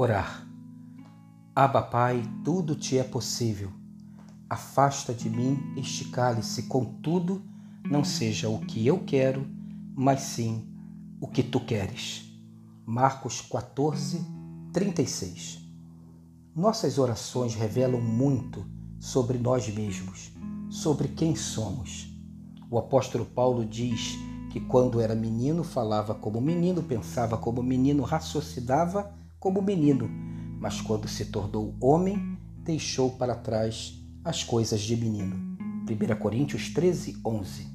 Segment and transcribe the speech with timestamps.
[0.00, 0.46] Orar.
[1.56, 3.72] Aba, Pai, tudo te é possível.
[4.48, 7.42] Afasta de mim este cálice, contudo,
[7.82, 9.44] não seja o que eu quero,
[9.96, 10.68] mas sim
[11.20, 12.32] o que tu queres.
[12.86, 14.24] Marcos 14,
[14.72, 15.68] 36.
[16.54, 18.64] Nossas orações revelam muito
[19.00, 20.30] sobre nós mesmos,
[20.70, 22.08] sobre quem somos.
[22.70, 24.16] O apóstolo Paulo diz
[24.52, 30.08] que quando era menino falava como menino, pensava como menino, raciocinava como menino,
[30.60, 35.36] mas quando se tornou homem, deixou para trás as coisas de menino.
[35.88, 37.66] 1 Coríntios 13, 11.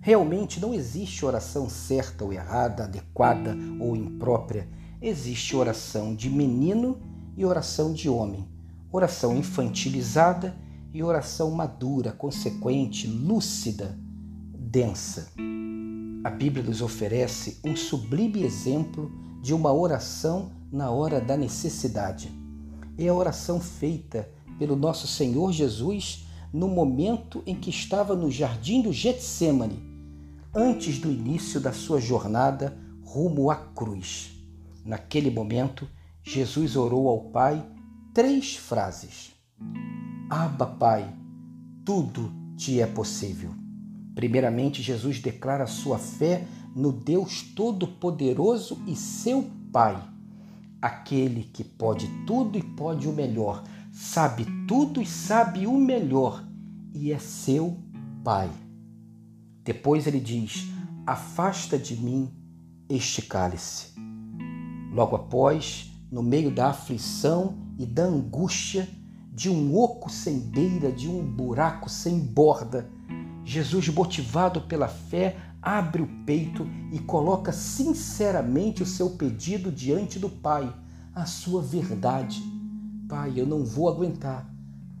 [0.00, 4.68] Realmente não existe oração certa ou errada, adequada ou imprópria.
[5.00, 7.00] Existe oração de menino
[7.36, 8.46] e oração de homem,
[8.92, 10.56] oração infantilizada
[10.92, 13.98] e oração madura, consequente, lúcida,
[14.56, 15.32] densa.
[16.22, 19.10] A Bíblia nos oferece um sublime exemplo
[19.42, 22.32] de uma oração na hora da necessidade.
[22.98, 28.82] É a oração feita pelo nosso Senhor Jesus no momento em que estava no jardim
[28.82, 29.80] do Getsemane,
[30.52, 34.32] antes do início da sua jornada rumo à cruz.
[34.84, 35.88] Naquele momento,
[36.24, 37.64] Jesus orou ao Pai
[38.12, 39.32] três frases:
[40.28, 41.16] Abba, Pai,
[41.84, 43.50] tudo te é possível.
[44.12, 46.44] Primeiramente, Jesus declara sua fé
[46.74, 50.13] no Deus Todo-Poderoso e seu Pai,
[50.84, 56.44] aquele que pode tudo e pode o melhor, sabe tudo e sabe o melhor
[56.92, 57.78] e é seu
[58.22, 58.50] Pai.
[59.62, 60.66] Depois ele diz:
[61.06, 62.30] Afasta de mim
[62.86, 63.94] este cálice.
[64.92, 68.86] Logo após, no meio da aflição e da angústia,
[69.32, 72.90] de um oco sem beira, de um buraco sem borda,
[73.42, 80.28] Jesus, motivado pela fé, abre o peito e coloca sinceramente o seu pedido diante do
[80.28, 80.70] Pai,
[81.14, 82.42] a sua verdade.
[83.08, 84.52] Pai, eu não vou aguentar.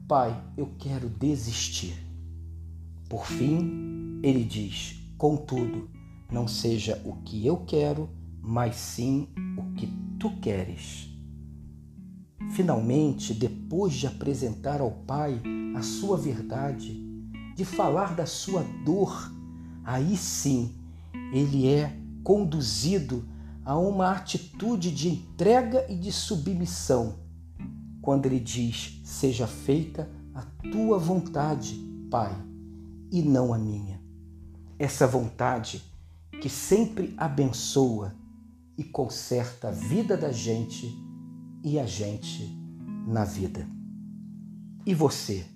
[0.08, 1.94] Pai, eu quero desistir.
[3.10, 5.90] Por fim, ele diz: Contudo,
[6.32, 8.08] não seja o que eu quero,
[8.40, 9.28] mas sim
[9.58, 9.86] o que
[10.18, 11.10] tu queres.
[12.52, 15.42] Finalmente, depois de apresentar ao Pai
[15.76, 17.02] a sua verdade,
[17.54, 19.33] de falar da sua dor,
[19.84, 20.74] aí sim
[21.32, 23.24] ele é conduzido
[23.64, 27.14] a uma atitude de entrega e de submissão,
[28.00, 31.74] quando ele diz: Seja feita a tua vontade,
[32.10, 32.34] Pai,
[33.10, 34.00] e não a minha.
[34.78, 35.82] Essa vontade
[36.40, 38.14] que sempre abençoa
[38.76, 40.96] e conserta a vida da gente
[41.62, 42.56] e a gente
[43.06, 43.66] na vida.
[44.84, 45.46] E você,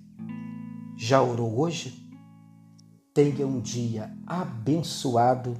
[0.97, 2.08] já orou hoje?
[3.19, 5.57] Tenha um dia abençoado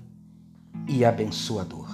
[0.88, 1.90] e abençoador.